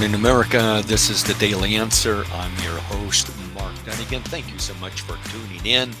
Morning, 0.00 0.18
America. 0.18 0.82
This 0.86 1.10
is 1.10 1.22
the 1.22 1.34
Daily 1.34 1.76
Answer. 1.76 2.24
I'm 2.32 2.62
your 2.62 2.78
host, 2.78 3.30
Mark 3.52 3.74
Dunnigan. 3.84 4.22
Thank 4.22 4.50
you 4.50 4.58
so 4.58 4.72
much 4.76 5.02
for 5.02 5.18
tuning 5.28 5.66
in. 5.66 5.92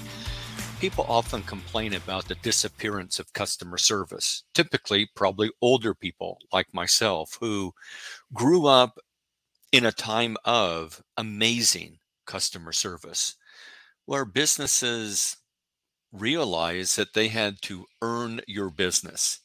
People 0.80 1.04
often 1.06 1.42
complain 1.42 1.92
about 1.92 2.26
the 2.26 2.36
disappearance 2.36 3.18
of 3.18 3.30
customer 3.34 3.76
service, 3.76 4.44
typically, 4.54 5.06
probably 5.14 5.50
older 5.60 5.94
people 5.94 6.38
like 6.50 6.72
myself 6.72 7.36
who 7.40 7.74
grew 8.32 8.64
up 8.64 8.98
in 9.70 9.84
a 9.84 9.92
time 9.92 10.38
of 10.46 11.02
amazing 11.18 11.98
customer 12.24 12.72
service 12.72 13.36
where 14.06 14.24
businesses 14.24 15.36
realized 16.10 16.96
that 16.96 17.12
they 17.12 17.28
had 17.28 17.60
to 17.60 17.84
earn 18.00 18.40
your 18.46 18.70
business 18.70 19.40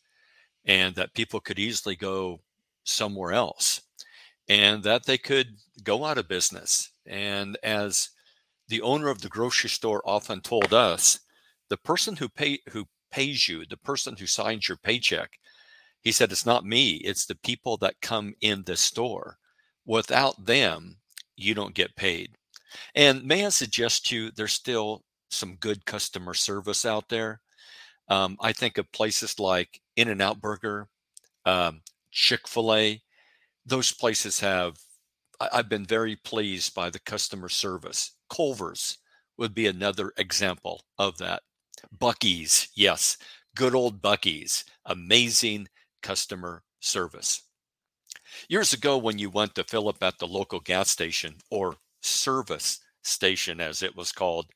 and 0.63 0.96
that 0.96 1.13
people 1.13 1.41
could 1.41 1.60
easily 1.60 1.98
go 1.98 2.40
somewhere 2.85 3.34
else 3.34 3.82
and 4.48 4.84
that 4.84 5.05
they 5.05 5.17
could 5.17 5.58
go 5.84 6.05
out 6.05 6.17
of 6.17 6.27
business. 6.27 6.91
And 7.05 7.58
as 7.63 8.10
the 8.68 8.82
owner 8.82 9.10
of 9.10 9.21
the 9.21 9.29
grocery 9.29 9.70
store 9.70 10.01
often 10.05 10.41
told 10.41 10.74
us, 10.74 11.20
the 11.70 11.77
person 11.77 12.15
who 12.15 12.29
pay 12.29 12.60
who 12.70 12.85
pays 13.12 13.48
you, 13.48 13.66
the 13.66 13.77
person 13.77 14.16
who 14.16 14.27
signs 14.27 14.68
your 14.68 14.77
paycheck, 14.77 15.32
he 16.01 16.12
said 16.12 16.32
it's 16.32 16.46
not 16.46 16.66
me, 16.66 16.96
it's 16.98 17.26
the 17.26 17.35
people 17.35 17.77
that 17.77 18.01
come 18.01 18.35
in 18.41 18.63
the 18.63 18.77
store. 18.77 19.38
Without 19.85 20.46
them, 20.46 20.98
you 21.35 21.54
don't 21.54 21.73
get 21.73 21.96
paid. 21.96 22.32
And 22.93 23.23
may 23.23 23.46
I 23.46 23.49
suggest 23.49 24.05
to 24.07 24.16
you 24.16 24.32
there's 24.32 24.54
still 24.54 25.04
some 25.29 25.55
good 25.55 25.85
customer 25.85 26.34
service 26.34 26.85
out 26.85 27.10
there. 27.10 27.41
Um, 28.10 28.38
I 28.40 28.54
think 28.54 28.77
of 28.77 28.91
places 28.91 29.40
like 29.40 29.82
In 29.96 30.10
and 30.10 30.21
Out 30.21 30.40
Burger, 30.41 30.88
um, 31.46 31.82
Chick 32.12 32.48
fil 32.48 32.73
A, 32.73 33.01
those 33.66 33.91
places 33.91 34.40
have 34.40 34.77
I've 35.40 35.70
been 35.70 35.85
very 35.85 36.16
pleased 36.16 36.74
by 36.74 36.90
the 36.90 36.99
customer 36.99 37.49
service. 37.49 38.12
Culver's 38.30 38.99
would 39.38 39.54
be 39.54 39.68
another 39.68 40.13
example 40.18 40.85
of 40.98 41.18
that. 41.18 41.44
Buc-ee's, 41.98 42.70
yes, 42.76 43.18
good 43.55 43.76
old 43.76 44.02
Buc-ee's, 44.02 44.63
amazing 44.85 45.68
customer 46.02 46.63
service. 46.80 47.41
Years 48.48 48.74
ago, 48.74 48.98
when 48.98 49.20
you 49.20 49.30
went 49.30 49.55
to 49.55 49.63
fill 49.63 49.90
up 49.90 50.02
at 50.02 50.20
the 50.20 50.27
local 50.27 50.60
gas 50.60 50.90
station 50.90 51.35
or 51.52 51.76
service 52.02 52.79
station, 53.04 53.60
as 53.60 53.84
it 53.84 53.96
was 53.96 54.12
called, 54.12 54.48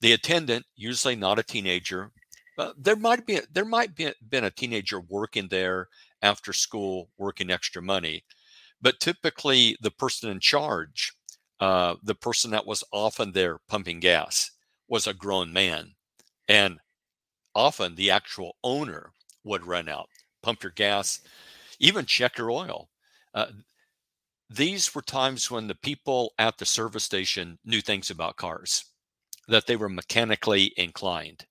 the 0.00 0.12
attendant, 0.12 0.66
usually 0.74 1.16
not 1.16 1.38
a 1.38 1.42
teenager, 1.42 2.10
uh, 2.58 2.72
there 2.78 2.96
might 2.96 3.26
be 3.26 3.40
there 3.52 3.64
might 3.64 3.94
be 3.94 4.10
been 4.28 4.44
a 4.44 4.50
teenager 4.50 5.00
working 5.00 5.48
there 5.48 5.88
after 6.22 6.52
school, 6.52 7.10
working 7.18 7.50
extra 7.50 7.82
money, 7.82 8.24
but 8.80 9.00
typically, 9.00 9.76
the 9.80 9.90
person 9.90 10.30
in 10.30 10.40
charge, 10.40 11.12
uh, 11.60 11.96
the 12.02 12.14
person 12.14 12.50
that 12.50 12.66
was 12.66 12.84
often 12.92 13.32
there 13.32 13.58
pumping 13.68 14.00
gas, 14.00 14.50
was 14.88 15.06
a 15.06 15.14
grown 15.14 15.52
man. 15.52 15.94
And 16.48 16.78
often 17.54 17.94
the 17.94 18.10
actual 18.10 18.56
owner 18.62 19.12
would 19.44 19.66
run 19.66 19.88
out, 19.88 20.08
pump 20.42 20.62
your 20.62 20.72
gas, 20.72 21.20
even 21.78 22.06
check 22.06 22.38
your 22.38 22.50
oil. 22.50 22.88
Uh, 23.34 23.46
these 24.48 24.94
were 24.94 25.02
times 25.02 25.50
when 25.50 25.66
the 25.66 25.74
people 25.74 26.32
at 26.38 26.58
the 26.58 26.66
service 26.66 27.04
station 27.04 27.58
knew 27.64 27.80
things 27.80 28.10
about 28.10 28.36
cars, 28.36 28.84
that 29.48 29.66
they 29.66 29.76
were 29.76 29.88
mechanically 29.88 30.72
inclined, 30.76 31.46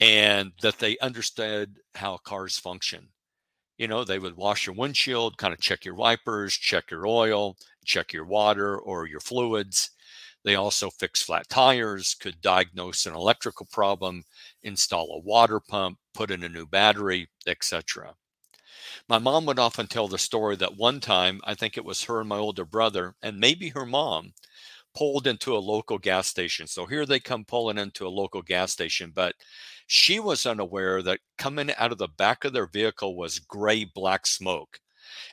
and 0.00 0.52
that 0.62 0.78
they 0.78 0.98
understood 0.98 1.78
how 1.94 2.16
cars 2.16 2.58
function 2.58 3.08
you 3.78 3.88
know, 3.88 4.04
they 4.04 4.18
would 4.18 4.36
wash 4.36 4.66
your 4.66 4.74
windshield, 4.74 5.38
kind 5.38 5.54
of 5.54 5.60
check 5.60 5.84
your 5.84 5.94
wipers, 5.94 6.54
check 6.54 6.90
your 6.90 7.06
oil, 7.06 7.56
check 7.84 8.12
your 8.12 8.26
water 8.26 8.78
or 8.78 9.06
your 9.06 9.20
fluids. 9.20 9.90
They 10.44 10.54
also 10.54 10.90
fix 10.90 11.22
flat 11.22 11.48
tires, 11.48 12.14
could 12.14 12.40
diagnose 12.40 13.06
an 13.06 13.14
electrical 13.14 13.66
problem, 13.72 14.24
install 14.62 15.12
a 15.12 15.20
water 15.20 15.60
pump, 15.60 15.98
put 16.14 16.30
in 16.30 16.42
a 16.42 16.48
new 16.48 16.66
battery, 16.66 17.28
etc. 17.46 18.14
My 19.08 19.18
mom 19.18 19.46
would 19.46 19.58
often 19.58 19.86
tell 19.86 20.08
the 20.08 20.18
story 20.18 20.56
that 20.56 20.76
one 20.76 21.00
time, 21.00 21.40
I 21.44 21.54
think 21.54 21.76
it 21.76 21.84
was 21.84 22.04
her 22.04 22.20
and 22.20 22.28
my 22.28 22.38
older 22.38 22.64
brother, 22.64 23.14
and 23.22 23.38
maybe 23.40 23.70
her 23.70 23.86
mom, 23.86 24.34
pulled 24.98 25.28
into 25.28 25.56
a 25.56 25.58
local 25.58 25.96
gas 25.96 26.26
station. 26.26 26.66
So 26.66 26.84
here 26.84 27.06
they 27.06 27.20
come 27.20 27.44
pulling 27.44 27.78
into 27.78 28.04
a 28.04 28.08
local 28.08 28.42
gas 28.42 28.72
station, 28.72 29.12
but 29.14 29.36
she 29.86 30.18
was 30.18 30.44
unaware 30.44 31.02
that 31.02 31.20
coming 31.38 31.70
out 31.78 31.92
of 31.92 31.98
the 31.98 32.08
back 32.08 32.44
of 32.44 32.52
their 32.52 32.66
vehicle 32.66 33.16
was 33.16 33.38
gray 33.38 33.84
black 33.84 34.26
smoke. 34.26 34.80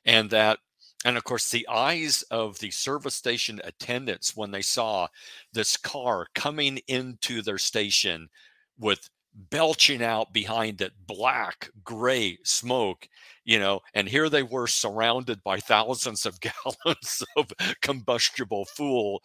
And 0.05 0.29
that 0.29 0.59
and 1.03 1.17
of 1.17 1.23
course, 1.23 1.49
the 1.51 1.67
eyes 1.67 2.23
of 2.31 2.59
the 2.59 2.71
service 2.71 3.15
station 3.15 3.59
attendants 3.63 4.35
when 4.35 4.51
they 4.51 4.61
saw 4.61 5.07
this 5.53 5.77
car 5.77 6.27
coming 6.35 6.79
into 6.87 7.41
their 7.41 7.59
station 7.59 8.27
with 8.79 9.09
belching 9.49 10.01
out 10.01 10.31
behind 10.33 10.79
it 10.81 10.93
black 11.05 11.69
gray 11.83 12.37
smoke 12.43 13.07
you 13.43 13.59
know 13.59 13.81
and 13.93 14.07
here 14.07 14.29
they 14.29 14.43
were 14.43 14.67
surrounded 14.67 15.43
by 15.43 15.59
thousands 15.59 16.25
of 16.25 16.39
gallons 16.41 17.23
of 17.35 17.51
combustible 17.81 18.65
fuel 18.65 19.21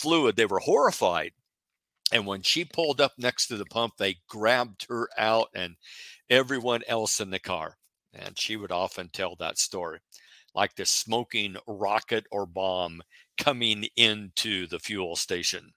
fluid. 0.00 0.36
They 0.36 0.46
were 0.46 0.60
horrified. 0.60 1.32
And 2.12 2.26
when 2.26 2.42
she 2.42 2.64
pulled 2.64 3.00
up 3.00 3.12
next 3.18 3.48
to 3.48 3.56
the 3.56 3.64
pump 3.64 3.94
they 3.98 4.16
grabbed 4.28 4.86
her 4.88 5.08
out 5.16 5.48
and 5.54 5.76
everyone 6.30 6.82
else 6.86 7.20
in 7.20 7.30
the 7.30 7.38
car. 7.38 7.76
And 8.12 8.38
she 8.38 8.56
would 8.56 8.70
often 8.70 9.08
tell 9.08 9.34
that 9.36 9.58
story 9.58 9.98
like 10.54 10.76
the 10.76 10.86
smoking 10.86 11.56
rocket 11.66 12.26
or 12.30 12.46
bomb 12.46 13.02
coming 13.38 13.86
into 13.96 14.66
the 14.68 14.78
fuel 14.78 15.16
station 15.16 15.72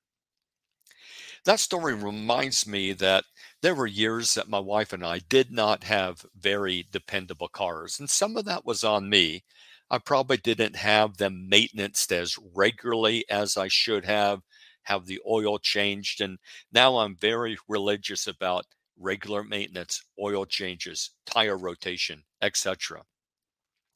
that 1.47 1.61
story 1.61 1.93
reminds 1.95 2.67
me 2.67 2.91
that 2.91 3.23
there 3.61 3.73
were 3.73 3.87
years 3.87 4.33
that 4.33 4.49
my 4.49 4.59
wife 4.59 4.91
and 4.91 5.03
I 5.03 5.19
did 5.19 5.49
not 5.49 5.85
have 5.85 6.25
very 6.37 6.85
dependable 6.91 7.47
cars, 7.47 7.99
and 7.99 8.09
some 8.09 8.35
of 8.35 8.43
that 8.45 8.65
was 8.65 8.83
on 8.83 9.09
me. 9.09 9.45
I 9.89 9.97
probably 9.97 10.35
didn't 10.35 10.75
have 10.75 11.15
them 11.15 11.47
maintenance 11.47 12.11
as 12.11 12.37
regularly 12.53 13.23
as 13.29 13.55
I 13.55 13.69
should 13.69 14.03
have, 14.03 14.41
have 14.83 15.05
the 15.05 15.21
oil 15.25 15.57
changed, 15.57 16.19
and 16.19 16.37
now 16.73 16.97
I'm 16.97 17.15
very 17.15 17.57
religious 17.69 18.27
about 18.27 18.65
regular 18.99 19.41
maintenance, 19.41 20.03
oil 20.21 20.45
changes, 20.45 21.11
tire 21.25 21.57
rotation, 21.57 22.23
etc. 22.41 23.03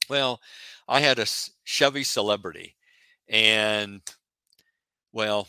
Well, 0.08 0.40
I 0.88 1.00
had 1.00 1.18
a 1.18 1.26
Chevy 1.64 2.02
Celebrity, 2.02 2.76
and 3.28 4.00
well, 5.12 5.48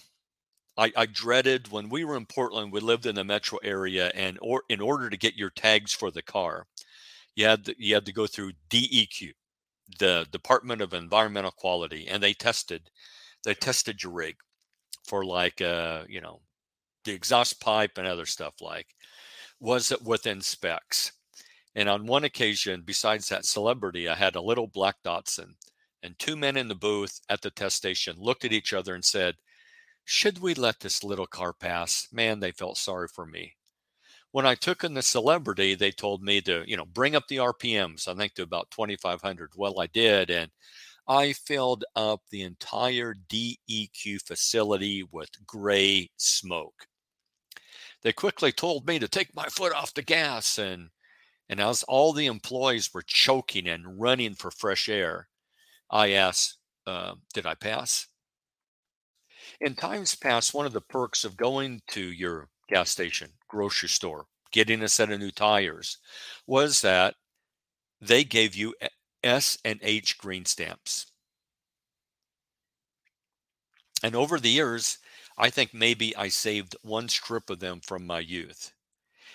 I, 0.78 0.92
I, 0.96 1.06
dreaded 1.06 1.72
when 1.72 1.90
we 1.90 2.04
were 2.04 2.18
in 2.18 2.26
Portland. 2.26 2.72
We 2.72 2.80
lived 2.80 3.06
in 3.06 3.16
the 3.16 3.24
metro 3.24 3.60
area, 3.64 4.12
and 4.16 4.40
or 4.42 4.64
in 4.70 4.82
order 4.82 5.10
to 5.10 5.18
get 5.18 5.36
your 5.36 5.52
tags 5.52 5.94
for 5.94 6.10
the 6.10 6.22
car, 6.24 6.66
you 7.36 7.46
had 7.46 7.66
to, 7.66 7.76
you 7.78 7.94
had 7.94 8.06
to 8.06 8.14
go 8.14 8.28
through 8.28 8.54
DEQ, 8.70 9.34
the 10.00 10.28
Department 10.32 10.82
of 10.82 10.94
Environmental 10.94 11.52
Quality, 11.52 12.08
and 12.08 12.24
they 12.24 12.34
tested 12.34 12.90
they 13.46 13.54
tested 13.54 14.02
your 14.02 14.14
rig 14.14 14.36
for 15.06 15.26
like 15.26 15.62
uh 15.62 16.04
you 16.08 16.22
know 16.22 16.42
the 17.06 17.12
exhaust 17.12 17.60
pipe 17.62 17.98
and 17.98 18.08
other 18.08 18.26
stuff 18.26 18.56
like 18.62 18.88
was 19.60 19.92
it 19.92 20.02
within 20.04 20.42
specs. 20.42 21.12
And 21.76 21.90
on 21.90 22.06
one 22.06 22.24
occasion, 22.24 22.84
besides 22.86 23.30
that 23.30 23.46
celebrity, 23.46 24.08
I 24.08 24.16
had 24.16 24.36
a 24.36 24.42
little 24.42 24.68
black 24.68 24.98
Datsun, 25.04 25.56
and 26.04 26.18
two 26.20 26.36
men 26.36 26.58
in 26.58 26.68
the 26.68 26.76
booth 26.76 27.20
at 27.30 27.42
the 27.42 27.50
test 27.50 27.78
station 27.78 28.16
looked 28.20 28.46
at 28.46 28.54
each 28.54 28.74
other 28.74 28.94
and 28.94 29.04
said 29.04 29.36
should 30.06 30.40
we 30.40 30.54
let 30.54 30.80
this 30.80 31.04
little 31.04 31.28
car 31.28 31.54
pass? 31.54 32.08
Man, 32.12 32.40
they 32.40 32.52
felt 32.52 32.78
sorry 32.78 33.08
for 33.08 33.26
me. 33.26 33.56
When 34.32 34.46
I 34.46 34.56
took 34.56 34.84
in 34.84 34.96
the 34.96 35.02
celebrity, 35.02 35.76
they 35.76 35.92
told 35.92 36.24
me 36.24 36.42
to, 36.42 36.64
you 36.68 36.76
know, 36.76 36.86
bring 36.86 37.16
up 37.16 37.28
the 37.28 37.38
RPMs, 37.38 38.08
I 38.08 38.16
think 38.16 38.34
to 38.36 38.44
about 38.44 38.72
2,500. 38.72 39.52
Well, 39.56 39.80
I 39.80 39.88
did. 39.88 40.30
And 40.30 40.52
I 41.08 41.34
filled 41.34 41.86
up 41.96 42.22
the 42.30 42.42
entire 42.42 43.14
DEQ 43.14 44.22
facility 44.26 45.04
with 45.04 45.30
gray 45.46 46.10
smoke. 46.18 46.88
They 48.02 48.14
quickly 48.14 48.52
told 48.52 48.88
me 48.88 49.00
to 49.00 49.08
take 49.08 49.36
my 49.36 49.46
foot 49.46 49.74
off 49.74 49.94
the 49.94 50.02
gas. 50.02 50.58
And, 50.58 50.90
and 51.48 51.60
as 51.60 51.84
all 51.84 52.12
the 52.12 52.26
employees 52.26 52.94
were 52.94 53.04
choking 53.04 53.68
and 53.68 54.00
running 54.00 54.34
for 54.36 54.52
fresh 54.52 54.90
air, 54.90 55.30
I 55.90 56.12
asked, 56.12 56.58
uh, 56.88 57.16
Did 57.34 57.46
I 57.46 57.56
pass? 57.56 58.08
In 59.64 59.76
times 59.76 60.14
past, 60.14 60.54
one 60.54 60.66
of 60.66 60.74
the 60.74 60.82
perks 60.82 61.24
of 61.24 61.38
going 61.38 61.82
to 61.88 62.02
your 62.02 62.50
gas 62.68 62.92
station, 62.92 63.32
grocery 63.48 63.88
store, 63.88 64.28
getting 64.52 64.84
a 64.84 64.90
set 64.90 65.10
of 65.10 65.22
new 65.22 65.32
tires 65.32 66.00
was 66.46 66.82
that 66.82 67.16
they 68.02 68.26
gave 68.26 68.56
you 68.56 68.76
S 69.24 69.58
and 69.64 69.80
H 69.82 70.18
green 70.18 70.46
stamps. 70.46 71.08
And 74.04 74.16
over 74.16 74.38
the 74.38 74.50
years, 74.50 74.98
I 75.38 75.50
think 75.50 75.74
maybe 75.74 76.14
I 76.18 76.28
saved 76.28 76.76
one 76.82 77.08
strip 77.08 77.50
of 77.50 77.60
them 77.60 77.80
from 77.80 78.06
my 78.06 78.20
youth. 78.20 78.74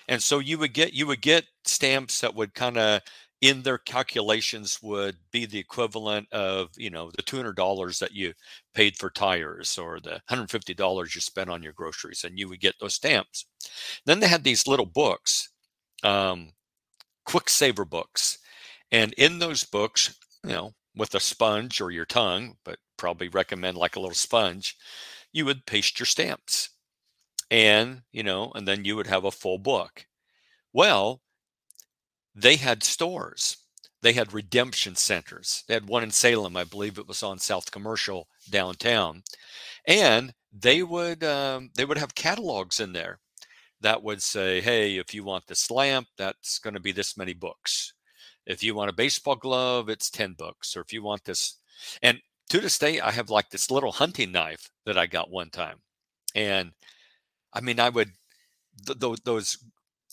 And 0.07 0.23
so 0.23 0.39
you 0.39 0.59
would 0.59 0.73
get 0.73 0.93
you 0.93 1.07
would 1.07 1.21
get 1.21 1.45
stamps 1.65 2.21
that 2.21 2.35
would 2.35 2.53
kind 2.53 2.77
of 2.77 3.01
in 3.41 3.61
their 3.63 3.77
calculations 3.77 4.79
would 4.81 5.17
be 5.31 5.45
the 5.45 5.59
equivalent 5.59 6.27
of 6.31 6.69
you 6.77 6.89
know 6.89 7.11
the 7.15 7.23
$200 7.23 7.99
that 7.99 8.13
you 8.13 8.33
paid 8.73 8.97
for 8.97 9.09
tires 9.09 9.77
or 9.77 9.99
the 9.99 10.21
$150 10.27 11.15
you 11.15 11.21
spent 11.21 11.49
on 11.49 11.63
your 11.63 11.73
groceries 11.73 12.23
and 12.23 12.37
you 12.39 12.49
would 12.49 12.59
get 12.59 12.75
those 12.79 12.95
stamps. 12.95 13.45
Then 14.05 14.19
they 14.19 14.27
had 14.27 14.43
these 14.43 14.67
little 14.67 14.85
books 14.85 15.49
um, 16.03 16.51
quick 17.25 17.49
saver 17.49 17.85
books. 17.85 18.39
And 18.91 19.13
in 19.13 19.39
those 19.39 19.63
books 19.63 20.15
you 20.43 20.51
know 20.51 20.73
with 20.95 21.15
a 21.15 21.19
sponge 21.19 21.81
or 21.81 21.91
your 21.91 22.05
tongue 22.05 22.55
but 22.65 22.79
probably 22.97 23.29
recommend 23.29 23.77
like 23.77 23.95
a 23.95 23.99
little 23.99 24.15
sponge 24.15 24.75
you 25.33 25.45
would 25.45 25.65
paste 25.65 25.99
your 25.99 26.07
stamps. 26.07 26.69
And 27.51 28.03
you 28.11 28.23
know 28.23 28.51
and 28.55 28.67
then 28.67 28.85
you 28.85 28.95
would 28.95 29.07
have 29.07 29.25
a 29.25 29.31
full 29.31 29.59
book. 29.59 30.07
Well 30.73 31.21
they 32.41 32.55
had 32.57 32.83
stores. 32.83 33.57
They 34.01 34.13
had 34.13 34.33
redemption 34.33 34.95
centers. 34.95 35.63
They 35.67 35.73
had 35.73 35.87
one 35.87 36.03
in 36.03 36.11
Salem, 36.11 36.55
I 36.55 36.63
believe 36.63 36.97
it 36.97 37.07
was 37.07 37.23
on 37.23 37.39
South 37.39 37.71
Commercial 37.71 38.27
downtown, 38.49 39.23
and 39.87 40.33
they 40.53 40.83
would 40.83 41.23
um, 41.23 41.71
they 41.75 41.85
would 41.85 41.97
have 41.97 42.15
catalogs 42.15 42.79
in 42.79 42.93
there 42.93 43.19
that 43.81 44.03
would 44.03 44.21
say, 44.23 44.61
"Hey, 44.61 44.97
if 44.97 45.13
you 45.13 45.23
want 45.23 45.47
this 45.47 45.71
lamp, 45.71 46.07
that's 46.17 46.59
going 46.59 46.73
to 46.75 46.79
be 46.79 46.91
this 46.91 47.17
many 47.17 47.33
books. 47.33 47.93
If 48.45 48.63
you 48.63 48.75
want 48.75 48.89
a 48.89 48.93
baseball 48.93 49.35
glove, 49.35 49.89
it's 49.89 50.09
ten 50.09 50.33
books. 50.33 50.75
Or 50.77 50.81
if 50.81 50.93
you 50.93 51.03
want 51.03 51.25
this," 51.25 51.57
and 52.01 52.19
to 52.49 52.59
this 52.59 52.79
day, 52.79 52.99
I 53.01 53.11
have 53.11 53.29
like 53.29 53.49
this 53.49 53.71
little 53.71 53.91
hunting 53.93 54.31
knife 54.31 54.71
that 54.85 54.97
I 54.97 55.07
got 55.07 55.31
one 55.31 55.49
time, 55.51 55.79
and 56.35 56.71
I 57.53 57.61
mean, 57.61 57.79
I 57.79 57.89
would 57.89 58.11
th- 58.85 58.99
those 59.23 59.57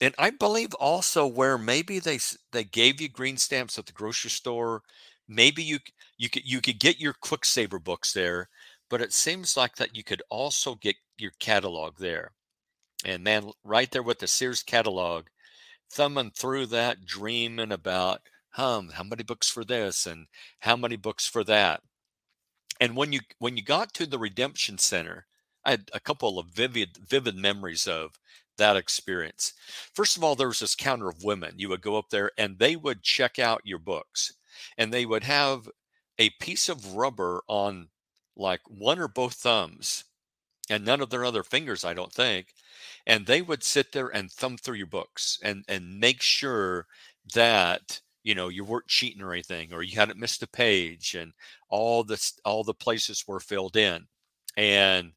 and 0.00 0.14
I 0.18 0.30
believe 0.30 0.74
also 0.74 1.26
where 1.26 1.58
maybe 1.58 1.98
they 1.98 2.18
they 2.52 2.64
gave 2.64 3.00
you 3.00 3.08
green 3.08 3.36
stamps 3.38 3.78
at 3.78 3.86
the 3.86 3.92
grocery 3.92 4.30
store, 4.30 4.82
maybe 5.28 5.62
you 5.62 5.78
you 6.18 6.28
could 6.30 6.44
you 6.46 6.60
could 6.60 6.78
get 6.80 7.00
your 7.00 7.14
quick 7.14 7.44
saver 7.44 7.78
books 7.78 8.12
there, 8.12 8.48
but 8.90 9.00
it 9.00 9.12
seems 9.12 9.56
like 9.56 9.76
that 9.76 9.96
you 9.96 10.04
could 10.04 10.22
also 10.30 10.74
get 10.74 10.96
your 11.18 11.32
catalog 11.40 11.98
there. 11.98 12.32
And 13.04 13.24
man, 13.24 13.50
right 13.64 13.90
there 13.90 14.02
with 14.02 14.18
the 14.20 14.26
Sears 14.28 14.62
catalog, 14.62 15.26
thumbing 15.90 16.32
through 16.32 16.66
that, 16.66 17.06
dreaming 17.06 17.72
about 17.72 18.22
hum, 18.50 18.90
how 18.90 19.04
many 19.04 19.22
books 19.22 19.48
for 19.50 19.64
this 19.64 20.06
and 20.06 20.26
how 20.60 20.76
many 20.76 20.96
books 20.96 21.26
for 21.26 21.44
that. 21.44 21.82
And 22.80 22.96
when 22.96 23.12
you 23.12 23.20
when 23.38 23.56
you 23.56 23.62
got 23.62 23.92
to 23.94 24.06
the 24.06 24.18
redemption 24.18 24.78
center, 24.78 25.26
I 25.64 25.72
had 25.72 25.90
a 25.92 26.00
couple 26.00 26.38
of 26.38 26.46
vivid 26.48 26.96
vivid 26.96 27.36
memories 27.36 27.86
of 27.86 28.18
that 28.58 28.76
experience. 28.76 29.52
First 29.94 30.16
of 30.16 30.24
all, 30.24 30.34
there 30.34 30.48
was 30.48 30.60
this 30.60 30.74
counter 30.74 31.08
of 31.08 31.24
women. 31.24 31.54
You 31.56 31.68
would 31.70 31.82
go 31.82 31.96
up 31.96 32.10
there 32.10 32.30
and 32.38 32.58
they 32.58 32.76
would 32.76 33.02
check 33.02 33.38
out 33.38 33.62
your 33.64 33.78
books 33.78 34.34
and 34.78 34.92
they 34.92 35.06
would 35.06 35.24
have 35.24 35.68
a 36.18 36.30
piece 36.40 36.68
of 36.68 36.94
rubber 36.94 37.42
on 37.48 37.88
like 38.36 38.60
one 38.68 38.98
or 38.98 39.08
both 39.08 39.34
thumbs 39.34 40.04
and 40.68 40.84
none 40.84 41.00
of 41.00 41.10
their 41.10 41.24
other 41.24 41.42
fingers, 41.42 41.84
I 41.84 41.94
don't 41.94 42.12
think. 42.12 42.54
And 43.06 43.26
they 43.26 43.42
would 43.42 43.62
sit 43.62 43.92
there 43.92 44.08
and 44.08 44.30
thumb 44.30 44.56
through 44.56 44.76
your 44.76 44.86
books 44.86 45.38
and, 45.42 45.64
and 45.68 46.00
make 46.00 46.22
sure 46.22 46.86
that 47.34 48.00
you 48.22 48.34
know 48.34 48.48
you 48.48 48.64
weren't 48.64 48.88
cheating 48.88 49.22
or 49.22 49.32
anything 49.32 49.72
or 49.72 49.82
you 49.82 49.96
hadn't 49.96 50.18
missed 50.18 50.42
a 50.42 50.48
page 50.48 51.14
and 51.14 51.32
all 51.68 52.02
the 52.04 52.32
all 52.44 52.64
the 52.64 52.74
places 52.74 53.24
were 53.26 53.40
filled 53.40 53.76
in 53.76 54.06
and 54.56 55.12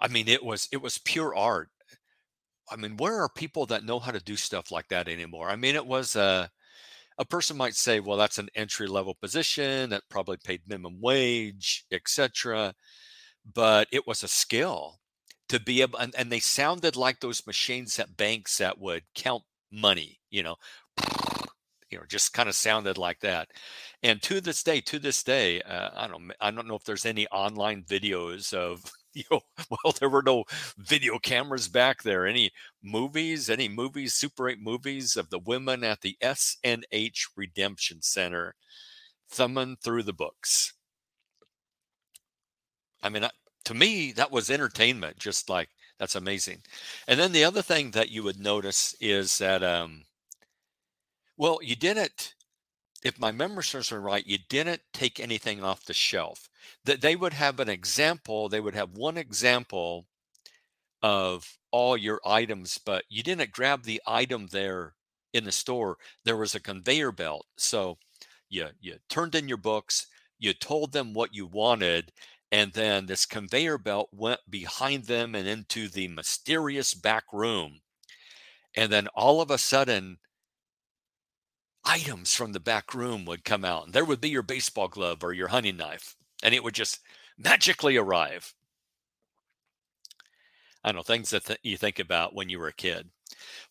i 0.00 0.08
mean 0.08 0.28
it 0.28 0.44
was 0.44 0.68
it 0.72 0.80
was 0.82 0.98
pure 0.98 1.34
art 1.34 1.70
I 2.70 2.76
mean, 2.76 2.96
where 2.96 3.20
are 3.22 3.28
people 3.28 3.66
that 3.66 3.84
know 3.84 3.98
how 3.98 4.12
to 4.12 4.20
do 4.20 4.36
stuff 4.36 4.70
like 4.70 4.88
that 4.88 5.08
anymore? 5.08 5.50
I 5.50 5.56
mean, 5.56 5.74
it 5.74 5.86
was 5.86 6.16
a 6.16 6.20
uh, 6.20 6.46
a 7.18 7.24
person 7.24 7.56
might 7.56 7.74
say, 7.74 8.00
well, 8.00 8.16
that's 8.16 8.38
an 8.38 8.48
entry 8.54 8.86
level 8.86 9.14
position 9.14 9.90
that 9.90 10.02
probably 10.08 10.38
paid 10.42 10.62
minimum 10.66 11.00
wage, 11.02 11.84
etc. 11.92 12.74
But 13.54 13.88
it 13.92 14.06
was 14.06 14.22
a 14.22 14.28
skill 14.28 15.00
to 15.50 15.60
be 15.60 15.82
able, 15.82 15.98
and, 15.98 16.14
and 16.16 16.32
they 16.32 16.40
sounded 16.40 16.96
like 16.96 17.20
those 17.20 17.46
machines 17.46 17.98
at 17.98 18.16
banks 18.16 18.58
that 18.58 18.78
would 18.80 19.02
count 19.14 19.42
money, 19.72 20.18
you 20.30 20.42
know, 20.42 20.56
you 21.90 21.98
know, 21.98 22.04
just 22.08 22.32
kind 22.32 22.48
of 22.48 22.54
sounded 22.54 22.96
like 22.98 23.20
that. 23.20 23.48
And 24.02 24.22
to 24.22 24.40
this 24.40 24.62
day, 24.62 24.80
to 24.82 24.98
this 24.98 25.22
day, 25.22 25.60
uh, 25.62 25.90
I 25.94 26.06
don't, 26.08 26.32
I 26.40 26.50
don't 26.50 26.68
know 26.68 26.76
if 26.76 26.84
there's 26.84 27.06
any 27.06 27.26
online 27.28 27.82
videos 27.84 28.54
of 28.54 28.82
you 29.14 29.24
know, 29.30 29.40
well, 29.70 29.92
there 29.98 30.08
were 30.08 30.22
no 30.22 30.44
video 30.78 31.18
cameras 31.18 31.68
back 31.68 32.02
there. 32.02 32.26
Any 32.26 32.50
movies, 32.82 33.50
any 33.50 33.68
movies, 33.68 34.14
Super 34.14 34.48
8 34.48 34.60
movies 34.60 35.16
of 35.16 35.30
the 35.30 35.38
women 35.38 35.84
at 35.84 36.00
the 36.02 36.16
SNH 36.20 37.28
Redemption 37.36 38.02
Center 38.02 38.54
thumbing 39.30 39.76
through 39.82 40.04
the 40.04 40.12
books. 40.14 40.74
I 43.02 43.10
mean, 43.10 43.28
to 43.64 43.74
me, 43.74 44.12
that 44.12 44.30
was 44.30 44.48
entertainment, 44.50 45.18
just 45.18 45.48
like 45.50 45.68
that's 45.98 46.14
amazing. 46.16 46.62
And 47.06 47.20
then 47.20 47.32
the 47.32 47.44
other 47.44 47.60
thing 47.62 47.90
that 47.90 48.08
you 48.08 48.22
would 48.22 48.40
notice 48.40 48.94
is 49.00 49.36
that, 49.38 49.62
um, 49.62 50.04
well, 51.36 51.58
you 51.62 51.74
didn't 51.76 52.34
if 53.04 53.18
my 53.20 53.32
memory 53.32 53.64
serves 53.64 53.92
me 53.92 53.98
right, 53.98 54.26
you 54.26 54.38
didn't 54.50 54.82
take 54.94 55.20
anything 55.20 55.64
off 55.64 55.86
the 55.86 55.94
shelf. 55.94 56.49
That 56.84 57.00
they 57.00 57.16
would 57.16 57.32
have 57.34 57.60
an 57.60 57.68
example, 57.68 58.48
they 58.48 58.60
would 58.60 58.74
have 58.74 58.96
one 58.96 59.16
example 59.16 60.06
of 61.02 61.58
all 61.70 61.96
your 61.96 62.20
items, 62.26 62.78
but 62.78 63.04
you 63.08 63.22
didn't 63.22 63.52
grab 63.52 63.84
the 63.84 64.02
item 64.06 64.48
there 64.48 64.94
in 65.32 65.44
the 65.44 65.52
store. 65.52 65.98
There 66.24 66.36
was 66.36 66.54
a 66.54 66.60
conveyor 66.60 67.12
belt. 67.12 67.46
So 67.56 67.98
you 68.48 68.68
you 68.80 68.96
turned 69.08 69.34
in 69.34 69.48
your 69.48 69.58
books, 69.58 70.06
you 70.38 70.52
told 70.52 70.92
them 70.92 71.14
what 71.14 71.34
you 71.34 71.46
wanted, 71.46 72.12
and 72.52 72.72
then 72.72 73.06
this 73.06 73.26
conveyor 73.26 73.78
belt 73.78 74.08
went 74.12 74.40
behind 74.48 75.04
them 75.04 75.34
and 75.34 75.46
into 75.46 75.88
the 75.88 76.08
mysterious 76.08 76.94
back 76.94 77.24
room. 77.32 77.80
And 78.76 78.92
then 78.92 79.08
all 79.08 79.40
of 79.40 79.50
a 79.50 79.58
sudden, 79.58 80.18
items 81.84 82.34
from 82.34 82.52
the 82.52 82.60
back 82.60 82.94
room 82.94 83.24
would 83.24 83.44
come 83.44 83.64
out 83.64 83.84
and 83.84 83.92
there 83.94 84.04
would 84.04 84.20
be 84.20 84.28
your 84.28 84.42
baseball 84.42 84.88
glove 84.88 85.24
or 85.24 85.32
your 85.32 85.48
hunting 85.48 85.76
knife 85.76 86.14
and 86.42 86.54
it 86.54 86.62
would 86.62 86.74
just 86.74 87.00
magically 87.38 87.96
arrive 87.96 88.54
i 90.84 90.88
don't 90.88 90.96
know 90.96 91.02
things 91.02 91.30
that 91.30 91.44
th- 91.44 91.58
you 91.62 91.76
think 91.76 91.98
about 91.98 92.34
when 92.34 92.48
you 92.48 92.58
were 92.58 92.68
a 92.68 92.72
kid 92.72 93.08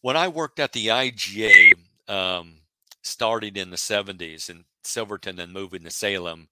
when 0.02 0.18
i 0.18 0.28
worked 0.28 0.60
at 0.60 0.72
the 0.74 0.88
iga 0.88 1.74
um, 2.08 2.56
starting 3.04 3.56
in 3.56 3.70
the 3.70 3.78
70s 3.78 4.50
in 4.50 4.66
silverton 4.84 5.40
and 5.40 5.54
moving 5.54 5.84
to 5.84 5.92
salem 5.92 6.48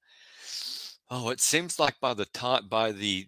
oh 1.09 1.29
it 1.29 1.39
seems 1.39 1.79
like 1.79 1.99
by 1.99 2.13
the 2.13 2.25
time 2.25 2.67
by 2.69 2.91
the 2.91 3.27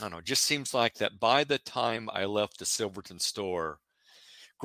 i 0.00 0.04
don't 0.04 0.12
know 0.12 0.20
just 0.20 0.44
seems 0.44 0.72
like 0.72 0.94
that 0.94 1.20
by 1.20 1.44
the 1.44 1.58
time 1.58 2.08
i 2.12 2.24
left 2.24 2.58
the 2.58 2.64
silverton 2.64 3.18
store 3.18 3.78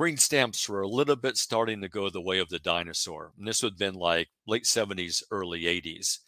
green 0.00 0.16
stamps 0.16 0.66
were 0.66 0.80
a 0.80 0.88
little 0.88 1.14
bit 1.14 1.36
starting 1.36 1.82
to 1.82 1.88
go 1.88 2.08
the 2.08 2.22
way 2.22 2.38
of 2.38 2.48
the 2.48 2.58
dinosaur. 2.58 3.32
And 3.36 3.46
this 3.46 3.62
would 3.62 3.72
have 3.72 3.78
been 3.78 3.94
like 3.94 4.28
late 4.46 4.64
70s, 4.64 5.22
early 5.30 5.64
80s. 5.64 6.20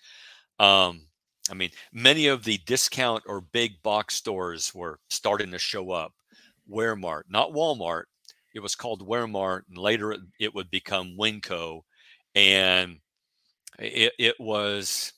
Um, 0.58 1.06
I 1.50 1.54
mean, 1.54 1.70
many 1.92 2.28
of 2.28 2.44
the 2.44 2.58
discount 2.66 3.24
or 3.26 3.40
big 3.40 3.82
box 3.82 4.14
stores 4.14 4.72
were 4.74 4.98
starting 5.10 5.50
to 5.50 5.58
show 5.58 5.90
up. 5.90 6.12
Waremart, 6.70 7.22
not 7.28 7.52
Walmart. 7.52 8.04
It 8.54 8.60
was 8.60 8.74
called 8.74 9.06
Waremart, 9.06 9.62
and 9.68 9.78
later 9.78 10.16
it 10.38 10.54
would 10.54 10.70
become 10.70 11.16
Winco. 11.18 11.80
And 12.34 12.98
it, 13.78 14.12
it 14.18 14.36
was 14.38 15.12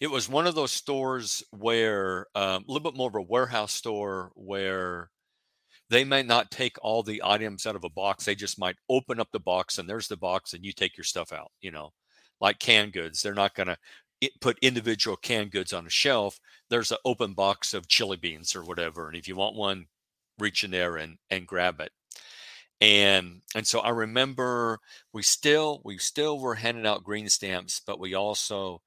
it 0.00 0.10
was 0.10 0.28
one 0.28 0.46
of 0.46 0.54
those 0.54 0.70
stores 0.70 1.42
where 1.50 2.26
um, 2.34 2.64
a 2.68 2.72
little 2.72 2.90
bit 2.90 2.96
more 2.96 3.08
of 3.08 3.16
a 3.16 3.22
warehouse 3.22 3.72
store 3.72 4.30
where 4.36 5.10
they 5.90 6.04
might 6.04 6.26
not 6.26 6.50
take 6.50 6.76
all 6.82 7.02
the 7.02 7.20
items 7.24 7.66
out 7.66 7.74
of 7.74 7.84
a 7.84 7.90
box. 7.90 8.24
They 8.24 8.34
just 8.34 8.58
might 8.60 8.76
open 8.88 9.18
up 9.18 9.28
the 9.32 9.40
box 9.40 9.78
and 9.78 9.88
there's 9.88 10.06
the 10.06 10.16
box 10.16 10.52
and 10.52 10.64
you 10.64 10.72
take 10.72 10.96
your 10.96 11.04
stuff 11.04 11.32
out, 11.32 11.50
you 11.60 11.70
know, 11.72 11.90
like 12.40 12.58
canned 12.58 12.92
goods. 12.92 13.22
They're 13.22 13.34
not 13.34 13.54
going 13.54 13.68
to 13.68 13.76
put 14.40 14.58
individual 14.60 15.16
canned 15.16 15.50
goods 15.50 15.72
on 15.72 15.86
a 15.86 15.90
shelf. 15.90 16.40
There's 16.70 16.90
an 16.90 16.98
open 17.04 17.34
box 17.34 17.74
of 17.74 17.88
chili 17.88 18.16
beans 18.16 18.54
or 18.56 18.64
whatever. 18.64 19.08
And 19.08 19.16
if 19.16 19.28
you 19.28 19.36
want 19.36 19.56
one, 19.56 19.86
reach 20.38 20.64
in 20.64 20.70
there 20.70 20.96
and, 20.96 21.18
and 21.30 21.46
grab 21.46 21.80
it. 21.80 21.92
And 22.80 23.42
and 23.56 23.66
so 23.66 23.80
I 23.80 23.90
remember 23.90 24.78
we 25.12 25.22
still 25.22 25.80
we 25.84 25.98
still 25.98 26.38
were 26.38 26.54
handing 26.54 26.86
out 26.86 27.02
green 27.02 27.28
stamps, 27.28 27.80
but 27.84 27.98
we 27.98 28.14
also 28.14 28.82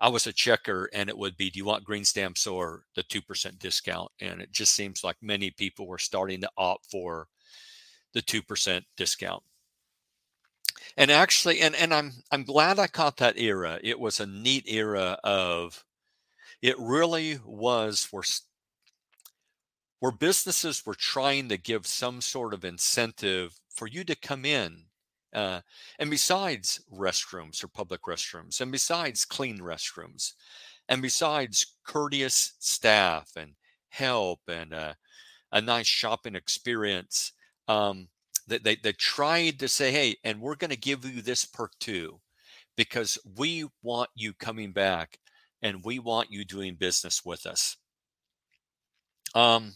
I 0.00 0.08
was 0.10 0.26
a 0.26 0.32
checker 0.32 0.88
and 0.92 1.08
it 1.08 1.16
would 1.16 1.36
be, 1.36 1.50
do 1.50 1.58
you 1.58 1.64
want 1.64 1.84
green 1.84 2.04
stamps 2.04 2.46
or 2.46 2.84
the 2.94 3.02
2% 3.04 3.58
discount? 3.58 4.10
And 4.20 4.42
it 4.42 4.52
just 4.52 4.74
seems 4.74 5.02
like 5.02 5.16
many 5.22 5.50
people 5.50 5.86
were 5.86 5.98
starting 5.98 6.42
to 6.42 6.50
opt 6.58 6.86
for 6.90 7.28
the 8.12 8.20
2% 8.22 8.82
discount. 8.96 9.42
And 10.96 11.10
actually, 11.10 11.60
and, 11.60 11.74
and 11.74 11.94
I'm, 11.94 12.12
I'm 12.30 12.44
glad 12.44 12.78
I 12.78 12.86
caught 12.86 13.16
that 13.18 13.38
era. 13.38 13.78
It 13.82 13.98
was 13.98 14.20
a 14.20 14.26
neat 14.26 14.64
era 14.68 15.18
of, 15.24 15.84
it 16.60 16.78
really 16.78 17.38
was 17.44 18.08
where, 18.10 18.24
where 20.00 20.12
businesses 20.12 20.84
were 20.84 20.94
trying 20.94 21.48
to 21.48 21.56
give 21.56 21.86
some 21.86 22.20
sort 22.20 22.54
of 22.54 22.64
incentive 22.64 23.58
for 23.74 23.86
you 23.86 24.04
to 24.04 24.14
come 24.14 24.44
in 24.44 24.84
Uh, 25.34 25.60
and 25.98 26.10
besides 26.10 26.80
restrooms 26.88 27.62
or 27.62 27.68
public 27.68 28.02
restrooms, 28.06 28.60
and 28.60 28.72
besides 28.72 29.26
clean 29.26 29.58
restrooms, 29.58 30.34
and 30.88 31.02
besides 31.02 31.76
courteous 31.84 32.54
staff 32.58 33.36
and 33.36 33.56
help 33.90 34.40
and 34.48 34.72
uh, 34.72 34.94
a 35.52 35.60
nice 35.60 35.88
shopping 35.88 36.36
experience, 36.36 37.32
um, 37.68 38.08
they, 38.46 38.58
they, 38.58 38.76
they 38.76 38.92
tried 38.92 39.58
to 39.58 39.68
say, 39.68 39.92
hey, 39.92 40.16
and 40.24 40.40
we're 40.40 40.56
going 40.56 40.70
to 40.70 40.76
give 40.76 41.04
you 41.04 41.22
this 41.22 41.44
perk 41.44 41.72
too, 41.78 42.20
because 42.76 43.18
we 43.36 43.66
want 43.82 44.10
you 44.14 44.32
coming 44.34 44.72
back 44.72 45.18
and 45.62 45.84
we 45.84 45.98
want 45.98 46.30
you 46.30 46.44
doing 46.44 46.74
business 46.74 47.24
with 47.24 47.46
us. 47.46 47.76
Um, 49.34 49.74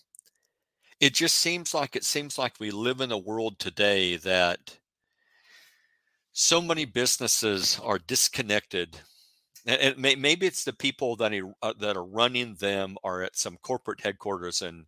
it 1.00 1.14
just 1.14 1.36
seems 1.36 1.74
like 1.74 1.96
it 1.96 2.04
seems 2.04 2.38
like 2.38 2.54
we 2.60 2.70
live 2.70 3.00
in 3.00 3.12
a 3.12 3.18
world 3.18 3.58
today 3.58 4.16
that 4.16 4.78
so 6.32 6.60
many 6.60 6.84
businesses 6.84 7.80
are 7.82 7.98
disconnected 7.98 9.00
and 9.66 9.98
maybe 9.98 10.46
it's 10.46 10.64
the 10.64 10.72
people 10.72 11.16
that 11.16 11.32
are, 11.32 11.52
uh, 11.62 11.74
that 11.78 11.96
are 11.96 12.04
running 12.04 12.54
them 12.54 12.96
are 13.04 13.22
at 13.22 13.36
some 13.36 13.58
corporate 13.58 14.00
headquarters 14.00 14.62
and 14.62 14.86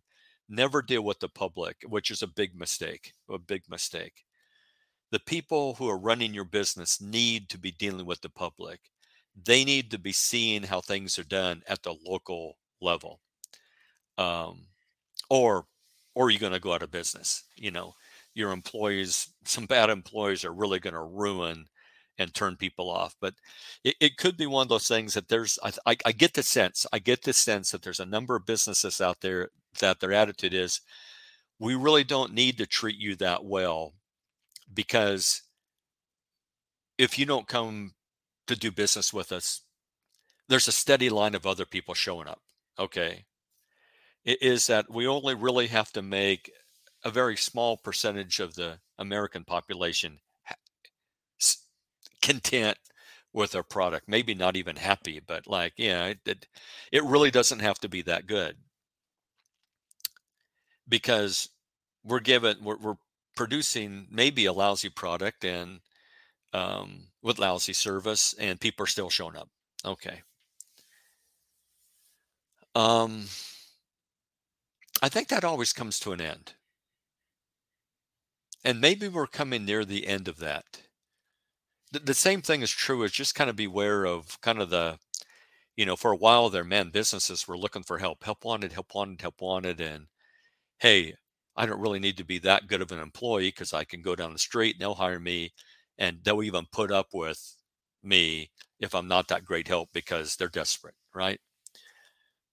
never 0.49 0.81
deal 0.81 1.03
with 1.03 1.19
the 1.19 1.29
public 1.29 1.77
which 1.87 2.11
is 2.11 2.21
a 2.21 2.27
big 2.27 2.55
mistake 2.55 3.13
a 3.29 3.37
big 3.37 3.63
mistake 3.69 4.25
the 5.11 5.19
people 5.19 5.75
who 5.75 5.87
are 5.87 5.97
running 5.97 6.33
your 6.33 6.45
business 6.45 6.99
need 7.01 7.49
to 7.49 7.57
be 7.57 7.71
dealing 7.71 8.05
with 8.05 8.21
the 8.21 8.29
public 8.29 8.79
they 9.45 9.63
need 9.63 9.89
to 9.89 9.97
be 9.97 10.11
seeing 10.11 10.63
how 10.63 10.81
things 10.81 11.17
are 11.17 11.23
done 11.23 11.61
at 11.67 11.81
the 11.83 11.95
local 12.05 12.57
level 12.81 13.19
um, 14.17 14.67
or 15.29 15.65
or 16.15 16.29
you're 16.29 16.39
going 16.39 16.53
to 16.53 16.59
go 16.59 16.73
out 16.73 16.83
of 16.83 16.91
business. 16.91 17.43
You 17.55 17.71
know, 17.71 17.93
your 18.33 18.51
employees, 18.51 19.33
some 19.45 19.65
bad 19.65 19.89
employees 19.89 20.45
are 20.45 20.53
really 20.53 20.79
going 20.79 20.93
to 20.93 21.03
ruin 21.03 21.65
and 22.19 22.33
turn 22.33 22.55
people 22.55 22.89
off. 22.91 23.15
But 23.19 23.33
it, 23.83 23.95
it, 23.99 24.17
could 24.17 24.37
be 24.37 24.45
one 24.45 24.61
of 24.63 24.69
those 24.69 24.87
things 24.87 25.15
that 25.15 25.27
there's, 25.27 25.57
I, 25.63 25.71
I, 25.87 25.97
I 26.05 26.11
get 26.11 26.33
the 26.33 26.43
sense, 26.43 26.85
I 26.93 26.99
get 26.99 27.23
the 27.23 27.33
sense 27.33 27.71
that 27.71 27.81
there's 27.81 27.99
a 27.99 28.05
number 28.05 28.35
of 28.35 28.45
businesses 28.45 29.01
out 29.01 29.19
there 29.21 29.49
that 29.79 29.99
their 29.99 30.13
attitude 30.13 30.53
is, 30.53 30.81
we 31.59 31.75
really 31.75 32.03
don't 32.03 32.33
need 32.33 32.57
to 32.57 32.65
treat 32.65 32.97
you 32.97 33.15
that 33.17 33.45
well 33.45 33.93
because 34.73 35.43
if 36.97 37.17
you 37.17 37.25
don't 37.25 37.47
come 37.47 37.93
to 38.47 38.55
do 38.55 38.71
business 38.71 39.13
with 39.13 39.31
us, 39.31 39.61
there's 40.49 40.67
a 40.67 40.73
steady 40.73 41.09
line 41.09 41.35
of 41.35 41.45
other 41.45 41.65
people 41.65 41.93
showing 41.93 42.27
up. 42.27 42.41
Okay 42.77 43.25
is 44.25 44.67
that 44.67 44.91
we 44.91 45.07
only 45.07 45.35
really 45.35 45.67
have 45.67 45.91
to 45.91 46.01
make 46.01 46.51
a 47.03 47.11
very 47.11 47.35
small 47.35 47.77
percentage 47.77 48.39
of 48.39 48.55
the 48.55 48.79
American 48.97 49.43
population 49.43 50.19
content 52.21 52.77
with 53.33 53.55
our 53.55 53.63
product. 53.63 54.07
Maybe 54.07 54.33
not 54.33 54.55
even 54.55 54.77
happy, 54.77 55.19
but 55.25 55.47
like, 55.47 55.73
yeah, 55.75 56.05
it, 56.05 56.19
it, 56.25 56.47
it 56.91 57.03
really 57.03 57.31
doesn't 57.31 57.59
have 57.59 57.79
to 57.79 57.89
be 57.89 58.01
that 58.03 58.27
good 58.27 58.55
because 60.87 61.49
we're 62.03 62.19
given, 62.19 62.57
we're, 62.61 62.77
we're 62.77 62.97
producing 63.35 64.07
maybe 64.11 64.45
a 64.45 64.53
lousy 64.53 64.89
product 64.89 65.43
and 65.43 65.79
um, 66.53 67.07
with 67.21 67.39
lousy 67.39 67.73
service, 67.73 68.33
and 68.39 68.59
people 68.59 68.83
are 68.83 68.87
still 68.87 69.09
showing 69.09 69.35
up. 69.35 69.49
Okay. 69.85 70.21
Um, 72.75 73.25
I 75.01 75.09
think 75.09 75.27
that 75.29 75.43
always 75.43 75.73
comes 75.73 75.99
to 75.99 76.11
an 76.11 76.21
end. 76.21 76.53
And 78.63 78.79
maybe 78.79 79.07
we're 79.07 79.27
coming 79.27 79.65
near 79.65 79.83
the 79.83 80.07
end 80.07 80.27
of 80.27 80.37
that. 80.39 80.63
The, 81.91 81.99
the 81.99 82.13
same 82.13 82.41
thing 82.41 82.61
is 82.61 82.71
true 82.71 83.03
as 83.03 83.11
just 83.11 83.35
kind 83.35 83.49
of 83.49 83.55
beware 83.55 84.05
of 84.05 84.39
kind 84.41 84.61
of 84.61 84.69
the, 84.69 84.99
you 85.75 85.85
know, 85.85 85.95
for 85.95 86.11
a 86.11 86.17
while 86.17 86.49
there, 86.49 86.63
man, 86.63 86.89
businesses 86.89 87.47
were 87.47 87.57
looking 87.57 87.83
for 87.83 87.97
help, 87.97 88.23
help 88.23 88.45
wanted, 88.45 88.71
help 88.71 88.95
wanted, 88.95 89.21
help 89.21 89.41
wanted. 89.41 89.81
And 89.81 90.07
hey, 90.83 91.15
I 91.57 91.65
don't 91.65 91.81
really 91.81 91.99
need 91.99 92.17
to 92.17 92.25
be 92.25 92.39
that 92.41 92.67
good 92.67 92.81
of 92.83 92.91
an 92.93 92.99
employee 92.99 93.49
because 93.49 93.73
I 93.73 93.85
can 93.85 94.03
go 94.03 94.15
down 94.15 94.33
the 94.33 94.39
street 94.39 94.75
and 94.75 94.81
they'll 94.81 94.95
hire 94.95 95.19
me 95.19 95.53
and 95.97 96.19
they'll 96.23 96.43
even 96.43 96.67
put 96.71 96.91
up 96.91 97.07
with 97.13 97.57
me 98.03 98.51
if 98.79 98.95
I'm 98.95 99.07
not 99.09 99.29
that 99.29 99.45
great 99.45 99.67
help 99.69 99.89
because 99.93 100.35
they're 100.37 100.49
desperate, 100.49 100.95
right? 101.15 101.41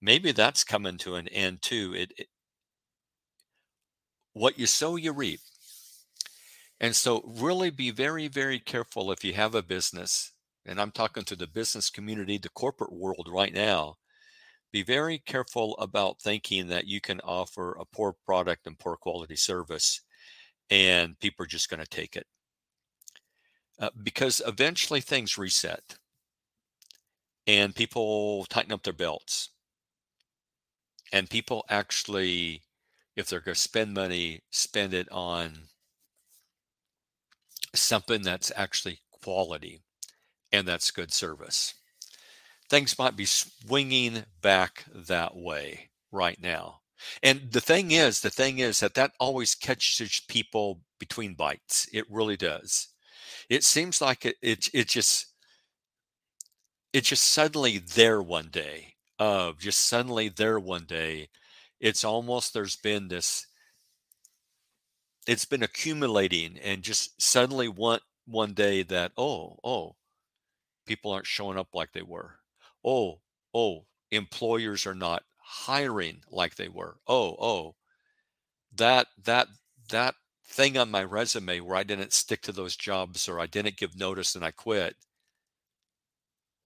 Maybe 0.02 0.32
that's 0.32 0.62
coming 0.62 0.98
to 0.98 1.14
an 1.14 1.26
end 1.28 1.62
too. 1.62 1.94
It, 1.94 2.12
it 2.18 2.28
what 4.32 4.58
you 4.58 4.66
sow, 4.66 4.96
you 4.96 5.12
reap. 5.12 5.40
And 6.80 6.96
so, 6.96 7.22
really 7.24 7.70
be 7.70 7.90
very, 7.92 8.26
very 8.28 8.58
careful 8.58 9.12
if 9.12 9.22
you 9.24 9.34
have 9.34 9.54
a 9.54 9.62
business, 9.62 10.32
and 10.66 10.80
I'm 10.80 10.90
talking 10.90 11.24
to 11.24 11.36
the 11.36 11.46
business 11.46 11.90
community, 11.90 12.38
the 12.38 12.48
corporate 12.48 12.92
world 12.92 13.28
right 13.30 13.52
now. 13.54 13.98
Be 14.72 14.82
very 14.82 15.18
careful 15.18 15.76
about 15.78 16.20
thinking 16.20 16.68
that 16.68 16.86
you 16.86 17.00
can 17.00 17.20
offer 17.20 17.72
a 17.72 17.84
poor 17.84 18.14
product 18.24 18.66
and 18.66 18.78
poor 18.78 18.96
quality 18.96 19.36
service, 19.36 20.00
and 20.70 21.18
people 21.18 21.44
are 21.44 21.48
just 21.48 21.68
going 21.68 21.80
to 21.80 21.86
take 21.86 22.16
it. 22.16 22.26
Uh, 23.78 23.90
because 24.02 24.42
eventually 24.46 25.00
things 25.00 25.38
reset 25.38 25.96
and 27.46 27.74
people 27.74 28.44
tighten 28.50 28.72
up 28.72 28.82
their 28.82 28.92
belts 28.92 29.48
and 31.12 31.30
people 31.30 31.64
actually 31.70 32.62
if 33.16 33.28
they're 33.28 33.40
going 33.40 33.54
to 33.54 33.60
spend 33.60 33.94
money, 33.94 34.40
spend 34.50 34.94
it 34.94 35.10
on 35.10 35.52
something 37.74 38.22
that's 38.22 38.52
actually 38.56 39.00
quality 39.22 39.80
and 40.52 40.66
that's 40.66 40.90
good 40.90 41.12
service. 41.12 41.74
Things 42.70 42.98
might 42.98 43.16
be 43.16 43.26
swinging 43.26 44.24
back 44.40 44.84
that 44.94 45.36
way 45.36 45.90
right 46.10 46.40
now. 46.40 46.80
And 47.22 47.50
the 47.52 47.60
thing 47.60 47.90
is, 47.90 48.20
the 48.20 48.30
thing 48.30 48.58
is 48.60 48.80
that 48.80 48.94
that 48.94 49.12
always 49.20 49.54
catches 49.54 50.20
people 50.28 50.80
between 50.98 51.34
bites. 51.34 51.88
It 51.92 52.10
really 52.10 52.36
does. 52.36 52.88
It 53.48 53.64
seems 53.64 54.00
like 54.00 54.24
it, 54.24 54.36
it, 54.40 54.68
it 54.72 54.88
just, 54.88 55.26
it's 56.92 57.08
just 57.08 57.24
suddenly 57.24 57.78
there 57.78 58.22
one 58.22 58.48
day 58.50 58.94
of 59.20 59.58
just 59.58 59.86
suddenly 59.86 60.30
there 60.30 60.58
one 60.58 60.84
day 60.86 61.28
it's 61.78 62.04
almost 62.04 62.54
there's 62.54 62.76
been 62.76 63.08
this 63.08 63.46
it's 65.26 65.44
been 65.44 65.62
accumulating 65.62 66.58
and 66.64 66.82
just 66.82 67.20
suddenly 67.20 67.68
one 67.68 68.00
one 68.26 68.54
day 68.54 68.82
that 68.82 69.12
oh 69.18 69.58
oh 69.62 69.94
people 70.86 71.12
aren't 71.12 71.26
showing 71.26 71.58
up 71.58 71.68
like 71.74 71.92
they 71.92 72.02
were 72.02 72.36
oh 72.84 73.20
oh 73.54 73.84
employers 74.10 74.86
are 74.86 74.94
not 74.94 75.22
hiring 75.38 76.22
like 76.30 76.54
they 76.56 76.68
were 76.68 76.96
oh 77.06 77.36
oh 77.40 77.74
that 78.74 79.06
that 79.22 79.48
that 79.90 80.14
thing 80.46 80.76
on 80.76 80.90
my 80.90 81.02
resume 81.04 81.60
where 81.60 81.76
i 81.76 81.82
didn't 81.82 82.12
stick 82.12 82.40
to 82.42 82.52
those 82.52 82.76
jobs 82.76 83.28
or 83.28 83.40
i 83.40 83.46
didn't 83.46 83.76
give 83.76 83.96
notice 83.96 84.34
and 84.34 84.44
i 84.44 84.50
quit 84.50 84.96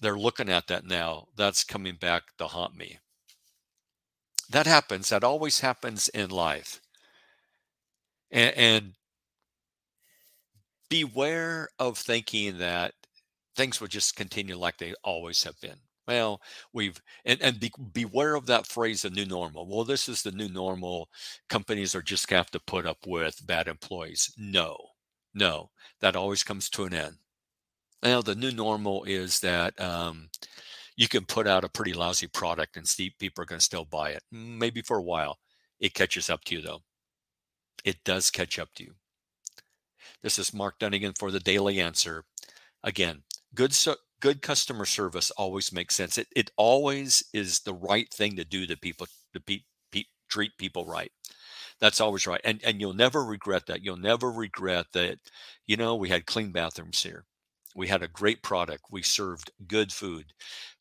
they're 0.01 0.19
looking 0.19 0.49
at 0.49 0.67
that 0.67 0.85
now 0.85 1.27
that's 1.37 1.65
coming 1.65 1.95
back 1.97 2.23
to 2.39 2.47
haunt 2.47 2.77
me 2.77 2.99
that 4.51 4.67
happens. 4.67 5.09
That 5.09 5.25
always 5.25 5.61
happens 5.61 6.09
in 6.09 6.31
life. 6.31 6.81
And, 8.31 8.57
and 8.57 8.93
beware 10.89 11.69
of 11.79 11.99
thinking 11.99 12.59
that 12.59 12.95
things 13.57 13.81
will 13.81 13.89
just 13.89 14.17
continue 14.17 14.57
like 14.57 14.79
they 14.79 14.95
always 15.03 15.43
have 15.45 15.61
been. 15.61 15.79
Well, 16.07 16.41
we've 16.73 17.01
and, 17.25 17.41
and 17.41 17.59
be, 17.59 17.73
beware 17.93 18.35
of 18.35 18.47
that 18.47 18.67
phrase, 18.67 19.03
the 19.03 19.11
new 19.11 19.25
normal. 19.25 19.67
Well, 19.67 19.85
this 19.85 20.09
is 20.09 20.23
the 20.23 20.33
new 20.33 20.49
normal. 20.49 21.09
Companies 21.49 21.95
are 21.95 22.03
just 22.03 22.29
going 22.29 22.37
to 22.37 22.45
have 22.45 22.51
to 22.51 22.61
put 22.61 22.87
up 22.87 22.99
with 23.07 23.47
bad 23.47 23.69
employees. 23.69 24.33
No, 24.37 24.77
no, 25.35 25.71
that 26.01 26.17
always 26.17 26.43
comes 26.43 26.69
to 26.71 26.85
an 26.85 26.95
end. 26.95 27.17
Now, 28.03 28.21
the 28.21 28.35
new 28.35 28.53
normal 28.53 29.05
is 29.05 29.41
that 29.41 29.81
um, 29.81 30.29
you 30.97 31.09
can 31.09 31.25
put 31.25 31.47
out 31.47 31.65
a 31.65 31.69
pretty 31.71 31.95
lousy 31.95 32.27
product 32.27 32.77
and 32.77 32.87
see 32.87 33.15
people 33.19 33.43
are 33.43 33.47
going 33.47 33.59
to 33.59 33.65
still 33.65 33.87
buy 33.87 34.11
it. 34.11 34.23
Maybe 34.31 34.83
for 34.83 34.99
a 34.99 35.03
while. 35.03 35.39
It 35.81 35.95
catches 35.95 36.31
up 36.31 36.45
to 36.45 36.57
you 36.57 36.63
though. 36.63 36.81
It 37.85 37.97
does 38.05 38.31
catch 38.31 38.59
up 38.59 38.69
to 38.77 38.85
you. 38.85 38.93
This 40.23 40.39
is 40.39 40.55
Mark 40.55 40.79
Dunnigan 40.79 41.15
for 41.19 41.31
the 41.31 41.41
Daily 41.41 41.81
Answer. 41.81 42.25
Again, 42.83 43.23
good 43.55 43.73
so, 43.75 43.97
good 44.25 44.43
customer 44.43 44.87
service 44.87 45.31
always 45.33 45.73
makes 45.73 45.97
sense. 45.97 46.19
It 46.19 46.29
it 46.37 46.51
always 46.57 47.25
is 47.35 47.61
the 47.61 47.75
right 47.75 48.11
thing 48.13 48.37
to 48.37 48.45
do 48.47 48.67
to 48.67 48.77
people 48.79 49.07
to 49.35 49.41
be, 49.41 49.67
be, 49.93 50.09
treat 50.31 50.53
people 50.59 50.87
right. 50.87 51.13
That's 51.81 52.01
always 52.01 52.27
right. 52.27 52.41
And 52.45 52.61
and 52.65 52.81
you'll 52.81 52.95
never 52.95 53.25
regret 53.25 53.67
that. 53.69 53.83
You'll 53.85 53.97
never 54.13 54.31
regret 54.33 54.87
that, 54.95 55.19
you 55.67 55.77
know, 55.77 55.97
we 55.97 56.09
had 56.11 56.27
clean 56.27 56.53
bathrooms 56.53 57.03
here. 57.03 57.25
We 57.77 57.89
had 57.89 58.03
a 58.03 58.09
great 58.09 58.43
product. 58.43 58.85
We 58.91 59.03
served 59.03 59.51
good 59.69 59.93
food. 59.93 60.27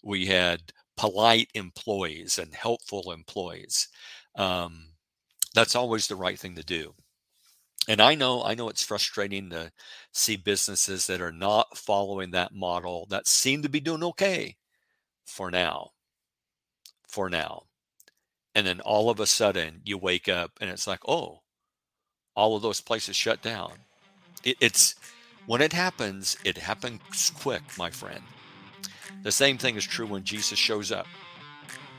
We 0.03 0.27
had 0.27 0.73
polite 0.97 1.49
employees 1.55 2.39
and 2.39 2.53
helpful 2.55 3.11
employees. 3.11 3.89
Um, 4.35 4.89
that's 5.55 5.75
always 5.75 6.07
the 6.07 6.17
right 6.17 6.39
thing 6.39 6.55
to 6.55 6.63
do. 6.63 6.95
And 7.87 8.01
I 8.01 8.15
know, 8.15 8.43
I 8.43 8.55
know 8.55 8.69
it's 8.69 8.83
frustrating 8.83 9.49
to 9.49 9.71
see 10.13 10.37
businesses 10.37 11.07
that 11.07 11.21
are 11.21 11.33
not 11.33 11.77
following 11.77 12.31
that 12.31 12.53
model 12.53 13.07
that 13.09 13.27
seem 13.27 13.61
to 13.61 13.69
be 13.69 13.81
doing 13.81 14.03
okay 14.03 14.55
for 15.25 15.51
now. 15.51 15.91
For 17.07 17.29
now. 17.29 17.63
And 18.55 18.65
then 18.65 18.79
all 18.81 19.09
of 19.09 19.19
a 19.19 19.25
sudden 19.25 19.81
you 19.83 19.97
wake 19.97 20.29
up 20.29 20.51
and 20.61 20.69
it's 20.69 20.87
like, 20.87 21.01
oh, 21.07 21.41
all 22.35 22.55
of 22.55 22.61
those 22.61 22.81
places 22.81 23.15
shut 23.15 23.41
down. 23.41 23.73
It, 24.43 24.57
it's 24.61 24.95
when 25.45 25.61
it 25.61 25.73
happens, 25.73 26.37
it 26.45 26.57
happens 26.57 27.31
quick, 27.41 27.63
my 27.77 27.89
friend. 27.89 28.23
The 29.23 29.31
same 29.31 29.57
thing 29.57 29.75
is 29.75 29.85
true 29.85 30.07
when 30.07 30.23
Jesus 30.23 30.57
shows 30.57 30.91
up. 30.91 31.07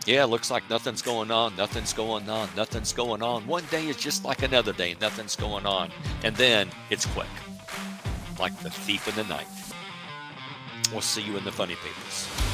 Yeah, 0.06 0.24
looks 0.24 0.50
like 0.50 0.68
nothing's 0.68 1.00
going 1.00 1.30
on, 1.30 1.56
nothing's 1.56 1.94
going 1.94 2.28
on, 2.28 2.48
nothing's 2.54 2.92
going 2.92 3.22
on. 3.22 3.46
One 3.46 3.64
day 3.70 3.88
is 3.88 3.96
just 3.96 4.22
like 4.22 4.42
another 4.42 4.74
day, 4.74 4.96
nothing's 5.00 5.34
going 5.34 5.64
on. 5.64 5.90
And 6.22 6.36
then 6.36 6.68
it's 6.90 7.06
quick, 7.06 7.26
like 8.38 8.58
the 8.60 8.68
thief 8.70 9.08
in 9.08 9.14
the 9.14 9.24
night. 9.24 9.46
We'll 10.92 11.00
see 11.00 11.22
you 11.22 11.38
in 11.38 11.44
the 11.44 11.52
funny 11.52 11.76
papers. 11.76 12.53